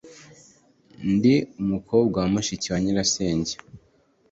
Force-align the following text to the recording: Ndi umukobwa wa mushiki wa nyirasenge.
Ndi 1.13 1.35
umukobwa 1.61 2.15
wa 2.21 2.27
mushiki 2.33 2.67
wa 2.73 2.79
nyirasenge. 2.83 3.53